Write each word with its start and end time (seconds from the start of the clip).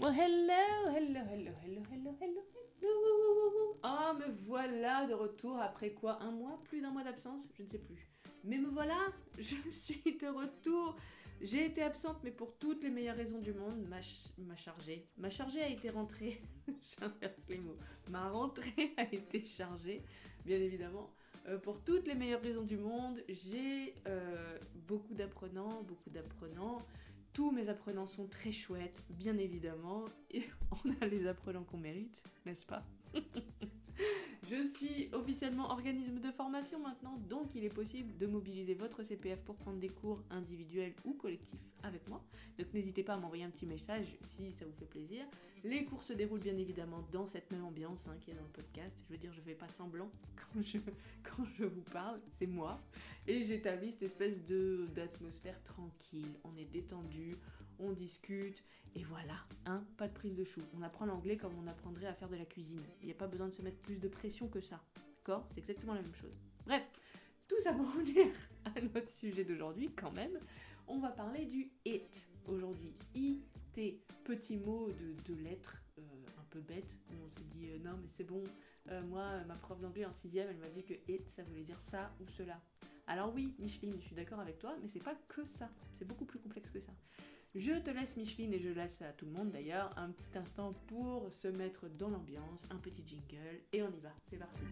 Well, 0.00 0.12
hello, 0.12 0.94
hello, 0.96 1.20
hello, 1.30 1.52
hello, 1.62 1.82
hello, 1.92 2.16
hello, 2.22 2.42
hello. 2.80 3.76
Ah, 3.82 4.14
me 4.18 4.32
voilà 4.46 5.06
de 5.06 5.12
retour 5.12 5.60
après 5.60 5.90
quoi 5.90 6.22
Un 6.22 6.30
mois 6.30 6.58
Plus 6.64 6.80
d'un 6.80 6.90
mois 6.90 7.04
d'absence 7.04 7.44
Je 7.52 7.62
ne 7.64 7.68
sais 7.68 7.80
plus. 7.80 8.08
Mais 8.42 8.56
me 8.56 8.70
voilà, 8.70 8.96
je 9.38 9.68
suis 9.68 10.16
de 10.18 10.26
retour. 10.28 10.96
J'ai 11.42 11.66
été 11.66 11.82
absente, 11.82 12.16
mais 12.24 12.30
pour 12.30 12.56
toutes 12.56 12.82
les 12.82 12.88
meilleures 12.88 13.16
raisons 13.16 13.40
du 13.40 13.52
monde. 13.52 13.86
Ma 14.38 14.56
chargée 14.56 15.62
a 15.62 15.68
été 15.68 15.90
rentrée. 15.90 16.40
J'inverse 16.98 17.42
les 17.50 17.58
mots. 17.58 17.76
Ma 18.08 18.30
rentrée 18.30 18.94
a 18.96 19.02
été 19.02 19.44
chargée, 19.44 20.02
bien 20.46 20.56
évidemment. 20.56 21.10
Euh, 21.46 21.58
pour 21.58 21.84
toutes 21.84 22.06
les 22.06 22.14
meilleures 22.14 22.42
raisons 22.42 22.64
du 22.64 22.78
monde, 22.78 23.22
j'ai 23.28 23.94
euh, 24.06 24.58
beaucoup 24.88 25.12
d'apprenants, 25.12 25.82
beaucoup 25.82 26.08
d'apprenants. 26.08 26.78
Tous 27.32 27.50
mes 27.52 27.68
apprenants 27.68 28.06
sont 28.06 28.26
très 28.26 28.52
chouettes, 28.52 29.02
bien 29.10 29.38
évidemment. 29.38 30.04
Et 30.30 30.44
on 30.84 30.90
a 31.00 31.06
les 31.06 31.26
apprenants 31.26 31.64
qu'on 31.64 31.78
mérite, 31.78 32.22
n'est-ce 32.44 32.66
pas? 32.66 32.84
Je 34.50 34.66
suis 34.66 35.08
officiellement 35.12 35.70
organisme 35.70 36.18
de 36.18 36.32
formation 36.32 36.80
maintenant, 36.80 37.16
donc 37.28 37.54
il 37.54 37.64
est 37.64 37.72
possible 37.72 38.16
de 38.18 38.26
mobiliser 38.26 38.74
votre 38.74 39.04
CPF 39.04 39.38
pour 39.42 39.54
prendre 39.54 39.78
des 39.78 39.90
cours 39.90 40.24
individuels 40.28 40.92
ou 41.04 41.12
collectifs 41.12 41.60
avec 41.84 42.08
moi. 42.08 42.20
Donc 42.58 42.66
n'hésitez 42.74 43.04
pas 43.04 43.14
à 43.14 43.16
m'envoyer 43.16 43.44
un 43.44 43.50
petit 43.50 43.66
message 43.66 44.16
si 44.22 44.50
ça 44.50 44.64
vous 44.64 44.72
fait 44.72 44.86
plaisir. 44.86 45.24
Les 45.62 45.84
cours 45.84 46.02
se 46.02 46.14
déroulent 46.14 46.40
bien 46.40 46.56
évidemment 46.56 47.06
dans 47.12 47.28
cette 47.28 47.48
même 47.52 47.64
ambiance 47.64 48.08
hein, 48.08 48.16
qui 48.20 48.32
est 48.32 48.34
dans 48.34 48.42
le 48.42 48.48
podcast. 48.48 48.96
Je 49.06 49.12
veux 49.12 49.18
dire, 49.18 49.32
je 49.32 49.40
fais 49.40 49.54
pas 49.54 49.68
semblant 49.68 50.10
quand 50.52 51.44
je, 51.56 51.64
vous 51.64 51.82
parle, 51.82 52.20
c'est 52.28 52.48
moi. 52.48 52.80
Et 53.28 53.44
j'établis 53.44 53.92
cette 53.92 54.02
espèce 54.02 54.44
d'atmosphère 54.46 55.62
tranquille. 55.62 56.34
On 56.42 56.56
est 56.56 56.64
détendu, 56.64 57.36
on 57.80 57.92
discute, 57.92 58.62
et 58.94 59.04
voilà, 59.04 59.36
hein, 59.66 59.84
pas 59.96 60.08
de 60.08 60.12
prise 60.12 60.34
de 60.34 60.44
chou. 60.44 60.60
On 60.78 60.82
apprend 60.82 61.06
l'anglais 61.06 61.36
comme 61.36 61.52
on 61.62 61.66
apprendrait 61.66 62.06
à 62.06 62.14
faire 62.14 62.28
de 62.28 62.36
la 62.36 62.44
cuisine. 62.44 62.82
Il 63.02 63.06
n'y 63.06 63.12
a 63.12 63.16
pas 63.16 63.28
besoin 63.28 63.48
de 63.48 63.52
se 63.54 63.62
mettre 63.62 63.78
plus 63.78 63.98
de 63.98 64.08
pression 64.08 64.48
que 64.48 64.60
ça. 64.60 64.80
D'accord? 65.18 65.46
C'est 65.52 65.60
exactement 65.60 65.94
la 65.94 66.02
même 66.02 66.14
chose. 66.14 66.34
Bref, 66.66 66.82
tout 67.48 67.60
ça 67.60 67.72
pour 67.72 67.86
revenir 67.94 68.26
à 68.64 68.80
notre 68.80 69.08
sujet 69.08 69.44
d'aujourd'hui 69.44 69.90
quand 69.94 70.12
même. 70.12 70.38
On 70.88 70.98
va 70.98 71.10
parler 71.10 71.46
du 71.46 71.70
it 71.84 72.26
aujourd'hui. 72.46 72.92
I-T, 73.14 74.02
petit 74.24 74.56
mot 74.56 74.90
de 74.90 75.14
deux 75.24 75.40
lettres, 75.42 75.80
euh, 75.98 76.02
un 76.38 76.44
peu 76.50 76.60
bête. 76.60 76.98
On 77.10 77.28
se 77.28 77.42
dit 77.44 77.68
euh, 77.70 77.78
non 77.78 77.96
mais 78.00 78.08
c'est 78.08 78.24
bon. 78.24 78.42
Euh, 78.88 79.02
moi, 79.02 79.44
ma 79.46 79.54
prof 79.54 79.80
d'anglais 79.80 80.04
en 80.04 80.12
sixième, 80.12 80.48
elle 80.48 80.58
m'a 80.58 80.68
dit 80.68 80.82
que 80.82 80.94
it, 81.08 81.28
ça 81.28 81.44
voulait 81.44 81.62
dire 81.62 81.80
ça 81.80 82.12
ou 82.20 82.26
cela. 82.26 82.60
Alors 83.06 83.32
oui, 83.34 83.54
Micheline, 83.58 83.94
je 84.00 84.06
suis 84.06 84.16
d'accord 84.16 84.40
avec 84.40 84.58
toi, 84.58 84.76
mais 84.80 84.88
c'est 84.88 85.02
pas 85.02 85.14
que 85.28 85.46
ça. 85.46 85.68
C'est 85.98 86.04
beaucoup 86.04 86.24
plus 86.24 86.38
complexe 86.38 86.70
que 86.70 86.80
ça. 86.80 86.92
Je 87.56 87.72
te 87.72 87.90
laisse 87.90 88.16
Micheline 88.16 88.54
et 88.54 88.60
je 88.60 88.68
laisse 88.68 89.02
à 89.02 89.12
tout 89.12 89.26
le 89.26 89.32
monde 89.32 89.50
d'ailleurs 89.50 89.92
un 89.98 90.12
petit 90.12 90.38
instant 90.38 90.72
pour 90.86 91.32
se 91.32 91.48
mettre 91.48 91.88
dans 91.88 92.08
l'ambiance, 92.08 92.64
un 92.70 92.76
petit 92.76 93.02
jingle 93.04 93.60
et 93.72 93.82
on 93.82 93.90
y 93.90 93.98
va. 93.98 94.14
C'est 94.28 94.36
parti. 94.36 94.62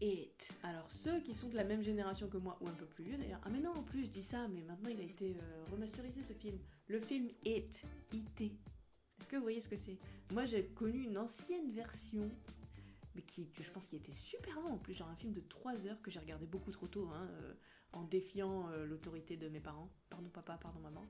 It. 0.00 0.48
Alors 0.64 0.90
ceux 0.90 1.20
qui 1.20 1.32
sont 1.32 1.48
de 1.48 1.54
la 1.54 1.62
même 1.62 1.82
génération 1.82 2.28
que 2.28 2.36
moi 2.36 2.58
ou 2.60 2.66
un 2.66 2.72
peu 2.74 2.86
plus 2.86 3.04
vieux 3.04 3.16
d'ailleurs. 3.16 3.40
Ah 3.44 3.48
mais 3.52 3.60
non 3.60 3.70
en 3.70 3.82
plus 3.84 4.06
je 4.06 4.10
dis 4.10 4.24
ça 4.24 4.48
mais 4.48 4.62
maintenant 4.62 4.90
il 4.90 5.00
a 5.00 5.04
été 5.04 5.36
euh, 5.36 5.64
remasterisé 5.70 6.20
ce 6.24 6.32
film. 6.32 6.58
Le 6.88 6.98
film 6.98 7.28
It. 7.44 7.80
IT. 8.12 8.40
Est-ce 8.40 9.28
que 9.28 9.36
vous 9.36 9.42
voyez 9.42 9.60
ce 9.60 9.68
que 9.68 9.76
c'est? 9.76 9.98
Moi 10.32 10.46
j'ai 10.46 10.66
connu 10.66 11.04
une 11.04 11.16
ancienne 11.16 11.70
version 11.70 12.28
mais 13.14 13.22
qui, 13.22 13.48
je 13.60 13.70
pense 13.70 13.86
qui 13.86 13.96
était 13.96 14.12
super 14.12 14.60
long 14.60 14.72
en 14.72 14.78
plus, 14.78 14.94
genre 14.94 15.08
un 15.08 15.16
film 15.16 15.32
de 15.32 15.40
3 15.40 15.86
heures 15.86 16.00
que 16.02 16.10
j'ai 16.10 16.18
regardé 16.18 16.46
beaucoup 16.46 16.70
trop 16.70 16.86
tôt, 16.86 17.08
hein, 17.08 17.28
euh, 17.30 17.54
en 17.92 18.02
défiant 18.02 18.68
euh, 18.70 18.86
l'autorité 18.86 19.36
de 19.36 19.48
mes 19.48 19.60
parents, 19.60 19.90
pardon 20.10 20.28
papa, 20.28 20.58
pardon 20.60 20.80
maman, 20.80 21.06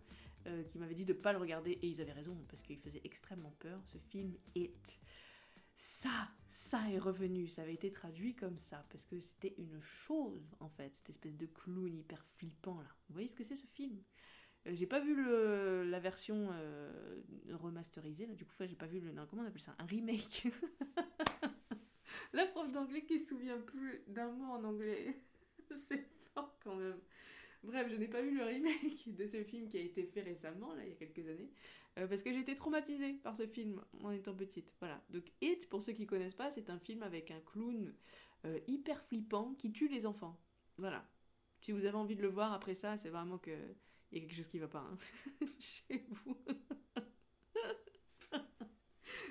euh, 0.46 0.62
qui 0.64 0.78
m'avaient 0.78 0.94
dit 0.94 1.06
de 1.06 1.14
pas 1.14 1.32
le 1.32 1.38
regarder, 1.38 1.72
et 1.72 1.88
ils 1.88 2.00
avaient 2.00 2.12
raison, 2.12 2.36
parce 2.48 2.62
qu'il 2.62 2.78
faisait 2.78 3.00
extrêmement 3.04 3.54
peur, 3.58 3.80
ce 3.86 3.98
film 3.98 4.34
It. 4.54 5.00
Ça, 5.76 6.30
ça 6.50 6.88
est 6.90 6.98
revenu, 6.98 7.48
ça 7.48 7.62
avait 7.62 7.74
été 7.74 7.90
traduit 7.90 8.34
comme 8.34 8.58
ça, 8.58 8.84
parce 8.90 9.06
que 9.06 9.18
c'était 9.18 9.54
une 9.58 9.80
chose 9.80 10.54
en 10.60 10.68
fait, 10.68 10.94
cette 10.94 11.08
espèce 11.08 11.36
de 11.36 11.46
clown 11.46 11.98
hyper 11.98 12.24
flippant 12.24 12.80
là. 12.80 12.88
Vous 13.08 13.14
voyez 13.14 13.28
ce 13.28 13.34
que 13.34 13.44
c'est 13.44 13.56
ce 13.56 13.66
film? 13.66 14.00
J'ai 14.66 14.86
pas 14.86 15.00
vu 15.00 15.14
la 15.84 16.00
version 16.00 16.48
remasterisée, 17.50 18.26
du 18.28 18.46
coup, 18.46 18.54
j'ai 18.60 18.76
pas 18.76 18.86
vu 18.86 19.00
le. 19.00 19.12
Comment 19.26 19.42
on 19.42 19.46
appelle 19.46 19.60
ça? 19.60 19.74
Un 19.78 19.84
remake 19.84 20.46
La 22.34 22.46
prof 22.46 22.68
d'anglais 22.72 23.04
qui 23.04 23.20
se 23.20 23.28
souvient 23.28 23.58
plus 23.58 24.02
d'un 24.08 24.28
mot 24.32 24.54
en 24.54 24.64
anglais. 24.64 25.16
C'est 25.70 26.04
fort 26.34 26.58
quand 26.64 26.74
même. 26.74 26.98
Bref, 27.62 27.88
je 27.88 27.94
n'ai 27.94 28.08
pas 28.08 28.22
vu 28.22 28.36
le 28.36 28.42
remake 28.42 29.14
de 29.14 29.24
ce 29.24 29.44
film 29.44 29.68
qui 29.68 29.78
a 29.78 29.80
été 29.80 30.02
fait 30.04 30.22
récemment, 30.22 30.74
là, 30.74 30.82
il 30.82 30.90
y 30.90 30.92
a 30.92 30.96
quelques 30.96 31.26
années, 31.28 31.48
euh, 31.96 32.08
parce 32.08 32.24
que 32.24 32.32
j'ai 32.32 32.40
été 32.40 32.56
traumatisée 32.56 33.14
par 33.22 33.36
ce 33.36 33.46
film 33.46 33.80
en 34.02 34.10
étant 34.10 34.34
petite. 34.34 34.74
Voilà. 34.80 35.00
Donc, 35.10 35.24
It, 35.40 35.68
pour 35.70 35.80
ceux 35.80 35.92
qui 35.92 36.06
connaissent 36.06 36.34
pas, 36.34 36.50
c'est 36.50 36.70
un 36.70 36.78
film 36.80 37.04
avec 37.04 37.30
un 37.30 37.40
clown 37.40 37.94
euh, 38.46 38.58
hyper 38.66 39.00
flippant 39.04 39.54
qui 39.54 39.72
tue 39.72 39.88
les 39.88 40.04
enfants. 40.04 40.36
Voilà. 40.76 41.08
Si 41.60 41.70
vous 41.70 41.86
avez 41.86 41.96
envie 41.96 42.16
de 42.16 42.22
le 42.22 42.28
voir 42.28 42.52
après 42.52 42.74
ça, 42.74 42.96
c'est 42.96 43.10
vraiment 43.10 43.38
que 43.38 43.56
il 44.10 44.18
y 44.18 44.20
a 44.20 44.26
quelque 44.26 44.36
chose 44.36 44.48
qui 44.48 44.58
va 44.58 44.68
pas 44.68 44.86
hein, 44.90 44.98
chez 45.60 46.04
vous. 46.08 46.36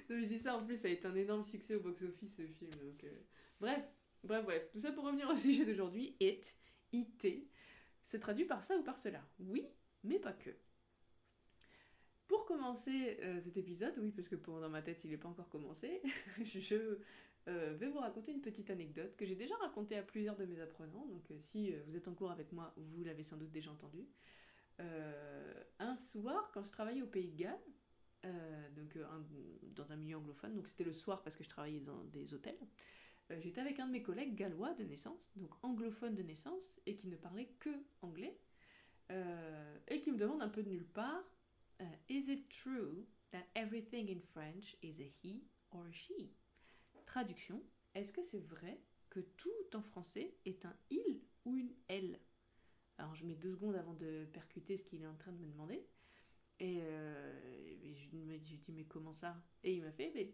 Donc, 0.09 0.19
je 0.19 0.25
dis 0.25 0.39
ça, 0.39 0.55
en 0.57 0.65
plus, 0.65 0.77
ça 0.77 0.87
a 0.87 0.91
été 0.91 1.07
un 1.07 1.15
énorme 1.15 1.43
succès 1.43 1.75
au 1.75 1.79
box-office, 1.79 2.37
ce 2.37 2.47
film. 2.47 2.71
Euh, 3.03 3.09
Bref, 3.59 3.91
bref, 4.23 4.43
bref. 4.43 4.69
Tout 4.71 4.79
ça 4.79 4.91
pour 4.91 5.05
revenir 5.05 5.29
au 5.29 5.35
sujet 5.37 5.65
d'aujourd'hui. 5.65 6.15
It, 6.19 6.55
IT, 6.91 7.49
se 8.03 8.17
traduit 8.17 8.45
par 8.45 8.63
ça 8.63 8.77
ou 8.77 8.83
par 8.83 8.97
cela. 8.97 9.21
Oui, 9.39 9.65
mais 10.03 10.19
pas 10.19 10.33
que. 10.33 10.49
Pour 12.27 12.45
commencer 12.45 13.17
euh, 13.21 13.39
cet 13.39 13.57
épisode, 13.57 13.93
oui, 13.99 14.11
parce 14.11 14.27
que 14.27 14.35
dans 14.35 14.69
ma 14.69 14.81
tête, 14.81 15.03
il 15.03 15.11
n'est 15.11 15.17
pas 15.17 15.29
encore 15.29 15.49
commencé, 15.49 16.01
je 16.43 16.97
euh, 17.47 17.73
vais 17.75 17.87
vous 17.87 17.99
raconter 17.99 18.31
une 18.31 18.41
petite 18.41 18.69
anecdote 18.69 19.15
que 19.15 19.25
j'ai 19.25 19.35
déjà 19.35 19.55
racontée 19.57 19.97
à 19.97 20.03
plusieurs 20.03 20.35
de 20.35 20.45
mes 20.45 20.59
apprenants. 20.59 21.05
Donc, 21.05 21.31
si 21.39 21.73
vous 21.85 21.95
êtes 21.95 22.07
en 22.07 22.13
cours 22.13 22.31
avec 22.31 22.51
moi, 22.51 22.73
vous 22.77 23.03
l'avez 23.03 23.23
sans 23.23 23.37
doute 23.37 23.51
déjà 23.51 23.71
entendu. 23.71 24.07
Euh, 24.79 25.63
un 25.79 25.95
soir, 25.95 26.49
quand 26.53 26.63
je 26.63 26.71
travaillais 26.71 27.01
au 27.01 27.07
Pays 27.07 27.29
de 27.29 27.37
Galles, 27.37 27.59
euh, 28.25 28.69
donc 28.71 28.95
euh, 28.95 29.05
dans 29.75 29.91
un 29.91 29.95
milieu 29.95 30.17
anglophone, 30.17 30.55
donc 30.55 30.67
c'était 30.67 30.83
le 30.83 30.93
soir 30.93 31.21
parce 31.23 31.35
que 31.35 31.43
je 31.43 31.49
travaillais 31.49 31.79
dans 31.79 32.03
des 32.05 32.33
hôtels. 32.33 32.57
Euh, 33.31 33.39
J'étais 33.41 33.61
avec 33.61 33.79
un 33.79 33.87
de 33.87 33.91
mes 33.91 34.01
collègues 34.01 34.35
gallois 34.35 34.73
de 34.73 34.83
naissance, 34.83 35.31
donc 35.35 35.51
anglophone 35.63 36.15
de 36.15 36.23
naissance, 36.23 36.79
et 36.85 36.95
qui 36.95 37.07
ne 37.07 37.15
parlait 37.15 37.49
que 37.59 37.69
anglais, 38.01 38.37
et 39.89 39.99
qui 39.99 40.11
me 40.11 40.17
demande 40.17 40.41
un 40.41 40.49
peu 40.49 40.63
de 40.63 40.69
nulle 40.69 40.87
part 40.87 41.23
Is 42.09 42.31
it 42.31 42.49
true 42.49 43.05
that 43.31 43.43
everything 43.53 44.09
in 44.09 44.21
French 44.21 44.75
is 44.81 45.01
a 45.01 45.11
he 45.21 45.43
or 45.71 45.85
a 45.85 45.91
she? 45.91 46.31
Traduction 47.05 47.61
Est-ce 47.93 48.11
que 48.11 48.23
c'est 48.23 48.39
vrai 48.39 48.79
que 49.09 49.19
tout 49.19 49.75
en 49.75 49.81
français 49.81 50.33
est 50.45 50.65
un 50.65 50.75
il 50.89 51.21
ou 51.45 51.57
une 51.57 51.73
elle? 51.89 52.19
Alors 52.97 53.13
je 53.13 53.25
mets 53.25 53.35
deux 53.35 53.51
secondes 53.51 53.75
avant 53.75 53.93
de 53.93 54.25
percuter 54.33 54.77
ce 54.77 54.83
qu'il 54.83 55.03
est 55.03 55.07
en 55.07 55.15
train 55.15 55.31
de 55.31 55.39
me 55.39 55.47
demander. 55.47 55.85
Et, 56.59 56.79
euh, 56.81 57.77
et 57.83 57.93
je 57.93 58.15
me 58.15 58.37
dis, 58.37 58.57
dis, 58.57 58.71
mais 58.71 58.85
comment 58.85 59.13
ça? 59.13 59.35
Et 59.63 59.75
il 59.75 59.81
m'a 59.81 59.91
fait, 59.91 60.11
mais, 60.15 60.33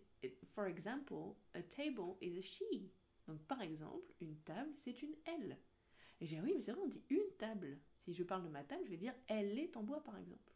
for 0.51 0.65
example, 0.65 1.35
a 1.53 1.61
table 1.63 2.15
is 2.21 2.37
a 2.37 2.41
she. 2.41 2.63
Donc 3.27 3.41
par 3.47 3.61
exemple, 3.61 4.11
une 4.21 4.37
table, 4.39 4.71
c'est 4.75 5.01
une 5.01 5.15
elle. 5.25 5.57
Et 6.21 6.25
j'ai 6.25 6.35
dit, 6.35 6.41
ah 6.41 6.45
oui, 6.45 6.53
mais 6.55 6.61
c'est 6.61 6.71
vrai, 6.71 6.81
on 6.83 6.87
dit 6.87 7.03
une 7.09 7.31
table. 7.37 7.79
Si 7.97 8.13
je 8.13 8.23
parle 8.23 8.43
de 8.43 8.49
ma 8.49 8.63
table, 8.63 8.83
je 8.85 8.91
vais 8.91 8.97
dire, 8.97 9.13
elle 9.27 9.57
est 9.57 9.75
en 9.77 9.83
bois, 9.83 10.03
par 10.03 10.17
exemple. 10.17 10.53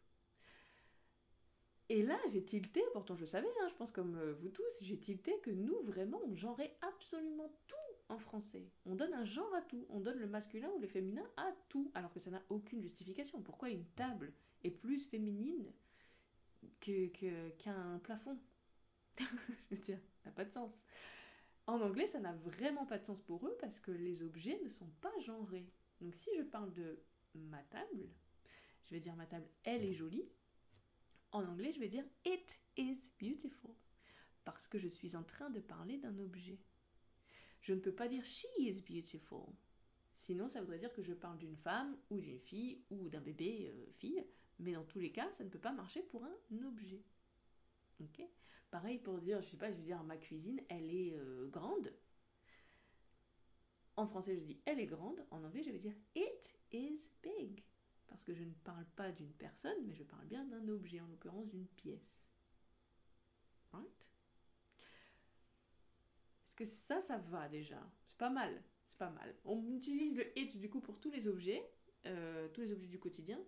Et 1.90 2.02
là, 2.02 2.18
j'ai 2.32 2.42
tilté, 2.42 2.82
pourtant 2.92 3.14
je 3.14 3.26
savais, 3.26 3.48
hein, 3.60 3.68
je 3.68 3.74
pense 3.74 3.92
comme 3.92 4.16
euh, 4.16 4.32
vous 4.32 4.48
tous, 4.48 4.82
j'ai 4.82 4.98
tilté 4.98 5.38
que 5.40 5.50
nous, 5.50 5.80
vraiment, 5.82 6.20
on 6.26 6.34
genrait 6.34 6.76
absolument 6.80 7.52
tout 7.66 7.94
en 8.08 8.18
français. 8.18 8.70
On 8.86 8.94
donne 8.94 9.12
un 9.12 9.24
genre 9.24 9.54
à 9.54 9.62
tout. 9.62 9.86
On 9.90 10.00
donne 10.00 10.18
le 10.18 10.26
masculin 10.26 10.70
ou 10.76 10.78
le 10.78 10.86
féminin 10.86 11.28
à 11.36 11.50
tout, 11.68 11.90
alors 11.94 12.12
que 12.12 12.20
ça 12.20 12.30
n'a 12.30 12.42
aucune 12.48 12.80
justification. 12.80 13.42
Pourquoi 13.42 13.70
une 13.70 13.84
table 13.96 14.32
est 14.62 14.70
plus 14.70 15.06
féminine 15.06 15.72
que, 16.80 17.08
qu'un 17.58 17.98
plafond? 18.02 18.38
Je 19.18 19.76
veux 19.76 19.82
dire, 19.82 20.00
ça 20.22 20.30
n'a 20.30 20.34
pas 20.34 20.44
de 20.44 20.52
sens. 20.52 20.72
En 21.66 21.80
anglais, 21.80 22.06
ça 22.06 22.20
n'a 22.20 22.32
vraiment 22.32 22.84
pas 22.84 22.98
de 22.98 23.06
sens 23.06 23.20
pour 23.20 23.46
eux 23.46 23.56
parce 23.60 23.78
que 23.78 23.90
les 23.90 24.22
objets 24.22 24.60
ne 24.62 24.68
sont 24.68 24.90
pas 25.00 25.18
genrés. 25.20 25.66
Donc 26.00 26.14
si 26.14 26.30
je 26.36 26.42
parle 26.42 26.72
de 26.74 26.98
ma 27.34 27.62
table, 27.64 28.08
je 28.84 28.94
vais 28.94 29.00
dire 29.00 29.16
ma 29.16 29.26
table, 29.26 29.48
elle 29.64 29.84
est 29.84 29.94
jolie. 29.94 30.28
En 31.34 31.44
anglais, 31.48 31.72
je 31.72 31.80
vais 31.80 31.88
dire 31.88 32.04
it 32.24 32.60
is 32.76 33.10
beautiful 33.20 33.72
parce 34.44 34.68
que 34.68 34.78
je 34.78 34.86
suis 34.86 35.16
en 35.16 35.24
train 35.24 35.50
de 35.50 35.58
parler 35.58 35.98
d'un 35.98 36.16
objet. 36.20 36.60
Je 37.60 37.74
ne 37.74 37.80
peux 37.80 37.92
pas 37.92 38.06
dire 38.06 38.24
she 38.24 38.46
is 38.56 38.80
beautiful. 38.80 39.46
Sinon, 40.14 40.46
ça 40.46 40.60
voudrait 40.60 40.78
dire 40.78 40.92
que 40.92 41.02
je 41.02 41.12
parle 41.12 41.38
d'une 41.38 41.56
femme 41.56 41.96
ou 42.08 42.20
d'une 42.20 42.38
fille 42.38 42.84
ou 42.88 43.08
d'un 43.08 43.20
bébé 43.20 43.68
euh, 43.68 43.90
fille, 43.98 44.24
mais 44.60 44.74
dans 44.74 44.84
tous 44.84 45.00
les 45.00 45.10
cas, 45.10 45.28
ça 45.32 45.42
ne 45.42 45.48
peut 45.48 45.58
pas 45.58 45.72
marcher 45.72 46.02
pour 46.02 46.24
un 46.24 46.62
objet. 46.62 47.02
Ok? 47.98 48.22
Pareil 48.70 49.00
pour 49.00 49.18
dire, 49.18 49.40
je 49.40 49.48
sais 49.48 49.56
pas, 49.56 49.72
je 49.72 49.76
vais 49.76 49.82
dire 49.82 50.04
ma 50.04 50.16
cuisine, 50.16 50.60
elle 50.68 50.88
est 50.88 51.16
euh, 51.16 51.48
grande. 51.48 51.92
En 53.96 54.06
français, 54.06 54.36
je 54.36 54.40
dis 54.40 54.60
elle 54.66 54.78
est 54.78 54.86
grande. 54.86 55.26
En 55.32 55.42
anglais, 55.42 55.64
je 55.64 55.72
vais 55.72 55.80
dire 55.80 55.96
it 56.14 56.54
que 58.24 58.34
je 58.34 58.44
ne 58.44 58.52
parle 58.64 58.84
pas 58.96 59.12
d'une 59.12 59.32
personne, 59.32 59.76
mais 59.86 59.94
je 59.94 60.02
parle 60.02 60.26
bien 60.26 60.44
d'un 60.44 60.68
objet, 60.68 61.00
en 61.00 61.06
l'occurrence 61.06 61.48
d'une 61.48 61.66
pièce. 61.66 62.24
Right? 63.72 64.10
Est-ce 66.44 66.54
que 66.54 66.64
ça, 66.64 67.00
ça 67.00 67.18
va 67.18 67.48
déjà? 67.48 67.80
C'est 68.06 68.18
pas 68.18 68.30
mal, 68.30 68.62
c'est 68.84 68.98
pas 68.98 69.10
mal. 69.10 69.34
On 69.44 69.72
utilise 69.72 70.16
le 70.16 70.38
it 70.38 70.56
du 70.58 70.70
coup 70.70 70.80
pour 70.80 71.00
tous 71.00 71.10
les 71.10 71.28
objets, 71.28 71.62
euh, 72.06 72.48
tous 72.48 72.62
les 72.62 72.72
objets 72.72 72.88
du 72.88 72.98
quotidien. 72.98 73.40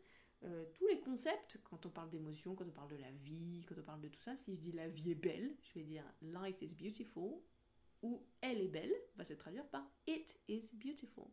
Euh, 0.44 0.66
tous 0.74 0.86
les 0.86 1.00
concepts, 1.00 1.58
quand 1.64 1.86
on 1.86 1.90
parle 1.90 2.10
d'émotion, 2.10 2.54
quand 2.54 2.66
on 2.66 2.72
parle 2.72 2.90
de 2.90 2.96
la 2.96 3.10
vie, 3.10 3.64
quand 3.66 3.74
on 3.78 3.82
parle 3.82 4.02
de 4.02 4.08
tout 4.08 4.20
ça, 4.20 4.36
si 4.36 4.54
je 4.54 4.60
dis 4.60 4.72
la 4.72 4.88
vie 4.88 5.12
est 5.12 5.14
belle, 5.14 5.56
je 5.62 5.74
vais 5.74 5.84
dire 5.84 6.04
life 6.20 6.60
is 6.60 6.74
beautiful, 6.74 7.40
ou 8.02 8.22
elle 8.42 8.60
est 8.60 8.68
belle, 8.68 8.94
va 9.16 9.24
se 9.24 9.32
traduire 9.32 9.66
par 9.68 9.90
it 10.06 10.38
is 10.48 10.70
beautiful. 10.74 11.24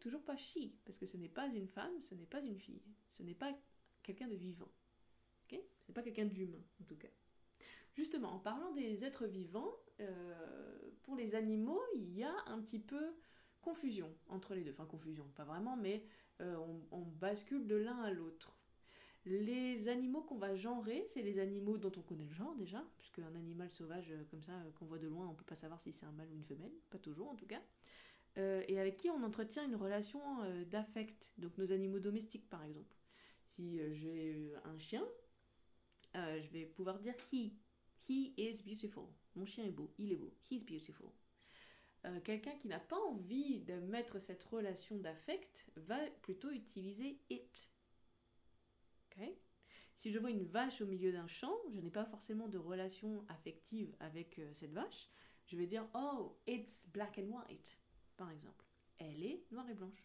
Toujours 0.00 0.22
pas 0.22 0.36
she, 0.36 0.58
parce 0.84 0.98
que 0.98 1.06
ce 1.06 1.16
n'est 1.16 1.28
pas 1.28 1.46
une 1.46 1.68
femme, 1.68 2.00
ce 2.02 2.14
n'est 2.14 2.26
pas 2.26 2.40
une 2.40 2.58
fille, 2.58 2.82
ce 3.16 3.22
n'est 3.22 3.34
pas 3.34 3.52
quelqu'un 4.02 4.28
de 4.28 4.34
vivant. 4.34 4.70
Ce 5.50 5.56
n'est 5.88 5.94
pas 5.94 6.02
quelqu'un 6.02 6.26
d'humain, 6.26 6.62
en 6.80 6.84
tout 6.84 6.96
cas. 6.96 7.08
Justement, 7.94 8.32
en 8.32 8.38
parlant 8.38 8.70
des 8.72 9.04
êtres 9.04 9.26
vivants, 9.26 9.72
euh, 10.00 10.78
pour 11.02 11.16
les 11.16 11.34
animaux, 11.34 11.82
il 11.96 12.16
y 12.16 12.22
a 12.22 12.34
un 12.46 12.60
petit 12.60 12.78
peu 12.78 13.14
confusion 13.60 14.14
entre 14.28 14.54
les 14.54 14.62
deux. 14.62 14.70
Enfin, 14.70 14.86
confusion, 14.86 15.26
pas 15.34 15.44
vraiment, 15.44 15.76
mais 15.76 16.04
euh, 16.40 16.56
on, 16.92 17.00
bascule 17.00 17.66
de 17.66 17.74
l'un 17.74 17.98
à 17.98 18.10
l'autre. 18.10 18.56
Les 19.26 19.88
animaux 19.88 20.22
qu'on 20.22 20.38
va 20.38 20.54
genrer, 20.54 21.04
c'est 21.08 21.22
les 21.22 21.38
animaux 21.38 21.76
dont 21.76 21.92
on 21.96 22.00
connaît 22.00 22.24
le 22.24 22.32
genre 22.32 22.54
déjà, 22.54 22.82
puisque 22.96 23.18
un 23.18 23.34
animal 23.34 23.70
sauvage 23.70 24.12
euh, 24.12 24.24
comme 24.30 24.42
ça, 24.42 24.52
qu'on 24.78 24.86
voit 24.86 24.98
de 24.98 25.08
loin, 25.08 25.28
on 25.28 25.34
peut 25.34 25.44
pas 25.44 25.56
savoir 25.56 25.80
si 25.80 25.92
c'est 25.92 26.06
un 26.06 26.12
mâle 26.12 26.30
ou 26.30 26.36
une 26.36 26.44
femelle, 26.44 26.72
pas 26.88 26.98
toujours 26.98 27.28
en 27.28 27.34
tout 27.34 27.46
cas, 27.46 27.60
et 28.36 28.78
avec 28.78 28.96
qui 28.96 29.10
on 29.10 29.22
entretient 29.22 29.64
une 29.64 29.76
relation 29.76 30.20
d'affect, 30.66 31.32
donc 31.36 31.58
nos 31.58 31.72
animaux 31.72 31.98
domestiques 31.98 32.48
par 32.48 32.64
exemple. 32.64 32.96
Si 33.44 33.78
j'ai 33.92 34.52
un 34.64 34.78
chien, 34.78 35.04
je 36.14 36.48
vais 36.52 36.64
pouvoir 36.64 36.98
dire 36.98 37.14
he, 37.32 37.52
he 38.08 38.32
is 38.36 38.62
beautiful, 38.64 39.04
mon 39.34 39.44
chien 39.44 39.64
est 39.64 39.72
beau, 39.72 39.92
il 39.98 40.12
est 40.12 40.16
beau, 40.16 40.32
he 40.48 40.54
is 40.54 40.64
beautiful. 40.64 41.10
Euh, 42.06 42.20
quelqu'un 42.20 42.52
qui 42.56 42.68
n'a 42.68 42.80
pas 42.80 42.98
envie 43.08 43.60
de 43.60 43.74
mettre 43.74 44.18
cette 44.18 44.42
relation 44.44 44.96
d'affect 44.96 45.66
va 45.76 45.98
plutôt 46.22 46.50
utiliser 46.50 47.18
it. 47.28 47.68
si 49.96 50.10
je 50.10 50.18
vois 50.18 50.30
une 50.30 50.46
vache 50.46 50.80
au 50.80 50.86
milieu 50.86 51.12
d'un 51.12 51.26
champ, 51.26 51.54
je 51.74 51.78
n'ai 51.78 51.90
pas 51.90 52.06
forcément 52.06 52.48
de 52.48 52.56
relation 52.56 53.22
affective 53.28 53.94
avec 54.00 54.38
euh, 54.38 54.50
cette 54.54 54.72
vache. 54.72 55.10
Je 55.46 55.58
vais 55.58 55.66
dire 55.66 55.86
Oh, 55.94 56.38
it's 56.46 56.88
black 56.88 57.18
and 57.18 57.28
white, 57.28 57.76
par 58.20 58.30
exemple. 58.30 58.66
Elle 58.98 59.24
est 59.24 59.46
noire 59.50 59.68
et 59.70 59.74
blanche. 59.74 60.04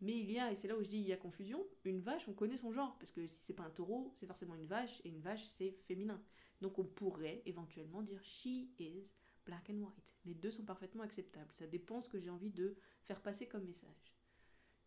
Mais 0.00 0.18
il 0.18 0.32
y 0.32 0.40
a, 0.40 0.50
et 0.50 0.56
c'est 0.56 0.66
là 0.66 0.76
où 0.76 0.82
je 0.82 0.88
dis 0.88 0.98
il 0.98 1.06
y 1.06 1.12
a 1.12 1.16
confusion, 1.16 1.64
une 1.84 2.00
vache, 2.00 2.26
on 2.26 2.32
connaît 2.32 2.58
son 2.58 2.72
genre, 2.72 2.98
parce 2.98 3.12
que 3.12 3.24
si 3.24 3.38
c'est 3.40 3.54
pas 3.54 3.62
un 3.62 3.70
taureau, 3.70 4.12
c'est 4.18 4.26
forcément 4.26 4.56
une 4.56 4.66
vache, 4.66 5.00
et 5.04 5.10
une 5.10 5.20
vache 5.20 5.44
c'est 5.44 5.70
féminin. 5.86 6.20
Donc 6.60 6.80
on 6.80 6.84
pourrait 6.84 7.40
éventuellement 7.46 8.02
dire 8.02 8.20
she 8.24 8.66
is 8.80 9.12
black 9.46 9.70
and 9.70 9.80
white. 9.80 10.12
Les 10.24 10.34
deux 10.34 10.50
sont 10.50 10.64
parfaitement 10.64 11.04
acceptables. 11.04 11.52
Ça 11.52 11.68
dépend 11.68 12.02
ce 12.02 12.08
que 12.08 12.18
j'ai 12.18 12.30
envie 12.30 12.50
de 12.50 12.74
faire 13.04 13.22
passer 13.22 13.46
comme 13.46 13.64
message. 13.64 14.12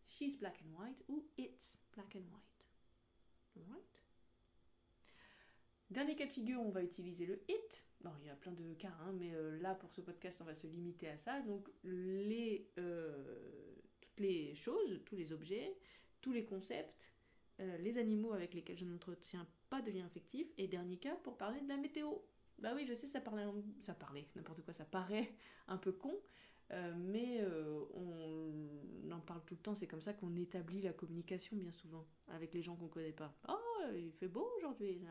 She's 0.04 0.38
black 0.38 0.62
and 0.62 0.78
white 0.78 1.02
ou 1.08 1.26
it's 1.38 1.78
black 1.94 2.14
and 2.14 2.28
white. 2.30 2.68
Right? 3.56 4.05
Dernier 5.90 6.16
cas 6.16 6.26
de 6.26 6.32
figure, 6.32 6.60
on 6.60 6.70
va 6.70 6.82
utiliser 6.82 7.26
le 7.26 7.40
it. 7.48 7.84
Bon, 8.00 8.10
il 8.20 8.26
y 8.26 8.30
a 8.30 8.34
plein 8.34 8.52
de 8.52 8.74
cas, 8.74 8.92
hein, 9.02 9.12
mais 9.12 9.32
euh, 9.34 9.56
là 9.60 9.74
pour 9.74 9.90
ce 9.92 10.00
podcast, 10.00 10.38
on 10.40 10.44
va 10.44 10.54
se 10.54 10.66
limiter 10.66 11.08
à 11.08 11.16
ça. 11.16 11.40
Donc 11.42 11.68
les, 11.84 12.68
euh, 12.78 13.76
toutes 14.00 14.18
les 14.18 14.54
choses, 14.56 15.00
tous 15.04 15.14
les 15.14 15.32
objets, 15.32 15.76
tous 16.20 16.32
les 16.32 16.44
concepts, 16.44 17.12
euh, 17.60 17.78
les 17.78 17.98
animaux 17.98 18.32
avec 18.32 18.52
lesquels 18.52 18.76
je 18.76 18.84
n'entretiens 18.84 19.46
pas 19.70 19.80
de 19.80 19.92
lien 19.92 20.04
affectif. 20.04 20.48
Et 20.58 20.66
dernier 20.66 20.96
cas 20.96 21.14
pour 21.22 21.36
parler 21.36 21.60
de 21.60 21.68
la 21.68 21.76
météo. 21.76 22.14
Bah 22.58 22.72
oui, 22.74 22.84
je 22.88 22.94
sais, 22.94 23.06
ça 23.06 23.20
parlait, 23.20 23.44
ça 23.80 23.94
parlait, 23.94 24.26
n'importe 24.34 24.62
quoi, 24.62 24.72
ça 24.72 24.86
paraît 24.86 25.30
un 25.68 25.76
peu 25.76 25.92
con, 25.92 26.18
mais 26.96 27.44
on 27.92 29.10
en 29.10 29.20
parle 29.20 29.42
tout 29.44 29.52
le 29.54 29.60
temps, 29.60 29.74
c'est 29.74 29.86
comme 29.86 30.00
ça 30.00 30.14
qu'on 30.14 30.34
établit 30.36 30.80
la 30.80 30.94
communication 30.94 31.54
bien 31.54 31.70
souvent 31.70 32.06
avec 32.28 32.54
les 32.54 32.62
gens 32.62 32.74
qu'on 32.74 32.88
connaît 32.88 33.12
pas. 33.12 33.36
Oh, 33.46 33.88
il 33.94 34.10
fait 34.12 34.28
beau 34.28 34.48
aujourd'hui. 34.56 35.02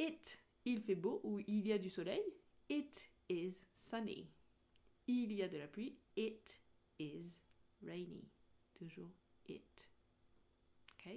It, 0.00 0.38
il 0.64 0.80
fait 0.80 0.94
beau 0.94 1.20
ou 1.24 1.40
il 1.46 1.66
y 1.66 1.72
a 1.72 1.78
du 1.78 1.90
soleil. 1.90 2.24
It 2.70 3.10
is 3.28 3.66
sunny. 3.76 4.30
Il 5.06 5.30
y 5.32 5.42
a 5.42 5.48
de 5.48 5.58
la 5.58 5.68
pluie. 5.68 5.98
It 6.16 6.58
is 6.98 7.42
rainy. 7.82 8.24
Toujours 8.74 9.10
it. 9.46 9.88
Ok 10.94 11.12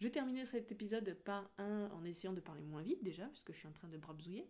je 0.00 0.06
terminais 0.06 0.46
cet 0.46 0.70
épisode 0.70 1.12
par 1.24 1.50
un, 1.58 1.90
en 1.90 2.04
essayant 2.04 2.32
de 2.32 2.40
parler 2.40 2.62
moins 2.62 2.82
vite 2.82 3.02
déjà, 3.02 3.26
puisque 3.26 3.52
je 3.52 3.58
suis 3.58 3.66
en 3.66 3.72
train 3.72 3.88
de 3.88 3.96
brabzouiller, 3.96 4.48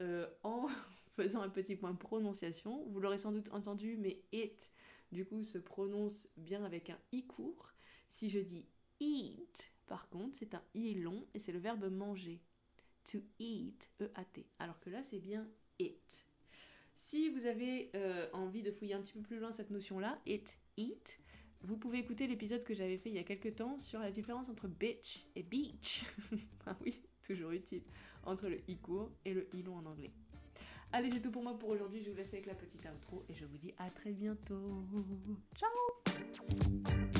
euh, 0.00 0.28
en 0.42 0.66
faisant 1.16 1.40
un 1.40 1.48
petit 1.48 1.76
point 1.76 1.94
prononciation. 1.94 2.84
Vous 2.88 2.98
l'aurez 2.98 3.18
sans 3.18 3.30
doute 3.30 3.48
entendu, 3.52 3.96
mais 3.96 4.20
it, 4.32 4.72
du 5.12 5.24
coup, 5.24 5.44
se 5.44 5.58
prononce 5.58 6.28
bien 6.36 6.64
avec 6.64 6.90
un 6.90 6.98
i 7.12 7.24
court. 7.26 7.72
Si 8.08 8.28
je 8.28 8.40
dis 8.40 8.66
eat, 8.98 9.72
par 9.86 10.08
contre, 10.08 10.36
c'est 10.36 10.54
un 10.54 10.62
i 10.74 10.94
long 10.94 11.28
et 11.32 11.38
c'est 11.38 11.52
le 11.52 11.60
verbe 11.60 11.88
manger. 11.90 12.42
To 13.12 13.18
eat, 13.38 13.88
E-A-T. 14.00 14.46
Alors 14.58 14.78
que 14.80 14.90
là, 14.90 15.02
c'est 15.02 15.18
bien 15.18 15.46
it. 15.78 16.26
Si 16.94 17.28
vous 17.30 17.46
avez 17.46 17.90
euh, 17.94 18.28
envie 18.32 18.62
de 18.62 18.70
fouiller 18.70 18.94
un 18.94 19.00
petit 19.00 19.12
peu 19.12 19.22
plus 19.22 19.38
loin 19.38 19.52
cette 19.52 19.70
notion-là, 19.70 20.18
it, 20.26 20.58
eat, 20.76 21.18
vous 21.62 21.76
pouvez 21.76 21.98
écouter 21.98 22.26
l'épisode 22.26 22.62
que 22.64 22.74
j'avais 22.74 22.98
fait 22.98 23.08
il 23.08 23.16
y 23.16 23.18
a 23.18 23.24
quelques 23.24 23.56
temps 23.56 23.78
sur 23.78 24.00
la 24.00 24.10
différence 24.10 24.48
entre 24.48 24.68
bitch 24.68 25.26
et 25.34 25.42
beach. 25.42 26.04
ah 26.66 26.76
oui, 26.82 27.00
toujours 27.22 27.50
utile. 27.50 27.82
Entre 28.24 28.48
le 28.48 28.60
i 28.68 28.76
court 28.76 29.10
et 29.24 29.32
le 29.32 29.48
i 29.54 29.62
long 29.62 29.76
en 29.76 29.86
anglais. 29.86 30.12
Allez, 30.92 31.10
c'est 31.10 31.20
tout 31.20 31.30
pour 31.30 31.42
moi 31.42 31.58
pour 31.58 31.70
aujourd'hui. 31.70 32.02
Je 32.02 32.10
vous 32.10 32.16
laisse 32.16 32.32
avec 32.32 32.46
la 32.46 32.54
petite 32.54 32.84
intro 32.86 33.24
et 33.28 33.34
je 33.34 33.44
vous 33.44 33.58
dis 33.58 33.74
à 33.78 33.90
très 33.90 34.12
bientôt. 34.12 34.84
Ciao 35.56 37.17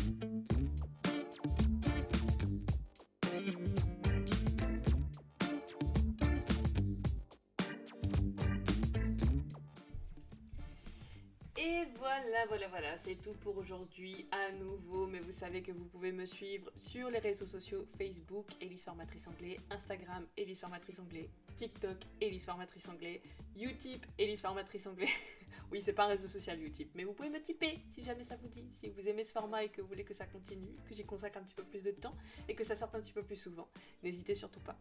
Voilà, 11.97 12.47
voilà, 12.47 12.69
voilà, 12.69 12.97
c'est 12.97 13.17
tout 13.17 13.33
pour 13.33 13.59
aujourd'hui 13.59 14.29
à 14.31 14.53
nouveau, 14.53 15.09
mais 15.09 15.19
vous 15.19 15.33
savez 15.33 15.61
que 15.61 15.73
vous 15.73 15.87
pouvez 15.87 16.13
me 16.13 16.25
suivre 16.25 16.71
sur 16.77 17.11
les 17.11 17.19
réseaux 17.19 17.47
sociaux 17.47 17.85
Facebook, 17.99 18.47
Elise 18.61 18.85
Formatrice 18.85 19.27
Anglais, 19.27 19.57
Instagram, 19.71 20.25
Elise 20.37 20.61
Formatrice 20.61 21.01
Anglais, 21.01 21.29
TikTok, 21.57 21.97
Elise 22.21 22.45
Formatrice 22.45 22.89
Anglais, 22.89 23.23
Utip, 23.57 24.07
Elise 24.19 24.41
Formatrice 24.41 24.87
Anglais. 24.87 25.09
oui, 25.73 25.83
c'est 25.83 25.93
pas 25.95 26.05
un 26.05 26.09
réseau 26.09 26.29
social 26.29 26.63
Utip, 26.63 26.93
mais 26.95 27.03
vous 27.03 27.13
pouvez 27.13 27.31
me 27.31 27.41
tiper 27.41 27.81
si 27.89 28.05
jamais 28.05 28.23
ça 28.23 28.37
vous 28.37 28.49
dit, 28.49 28.71
si 28.77 28.91
vous 28.91 29.09
aimez 29.09 29.25
ce 29.25 29.33
format 29.33 29.65
et 29.65 29.69
que 29.69 29.81
vous 29.81 29.89
voulez 29.89 30.05
que 30.05 30.15
ça 30.15 30.27
continue, 30.27 30.77
que 30.89 30.95
j'y 30.95 31.05
consacre 31.05 31.39
un 31.39 31.43
petit 31.43 31.55
peu 31.55 31.65
plus 31.65 31.83
de 31.83 31.91
temps 31.91 32.15
et 32.49 32.55
que 32.55 32.63
ça 32.63 32.77
sorte 32.77 32.95
un 32.95 33.01
petit 33.01 33.13
peu 33.13 33.25
plus 33.25 33.37
souvent. 33.37 33.69
N'hésitez 34.05 34.37
surtout 34.37 34.61
pas. 34.61 34.79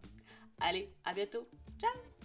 Allez, 0.60 0.94
à 1.06 1.14
bientôt. 1.14 1.48
Ciao 1.80 2.17